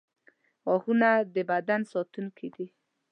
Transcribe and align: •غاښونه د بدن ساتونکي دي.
•غاښونه 0.65 1.09
د 1.33 1.35
بدن 1.51 1.81
ساتونکي 1.91 2.47
دي. 2.55 2.67